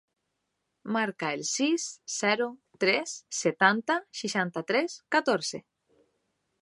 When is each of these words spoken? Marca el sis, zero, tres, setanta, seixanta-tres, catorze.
Marca 0.95 1.27
el 1.37 1.43
sis, 1.49 1.85
zero, 2.13 2.47
tres, 2.85 3.13
setanta, 3.41 3.99
seixanta-tres, 4.23 4.97
catorze. 5.17 5.63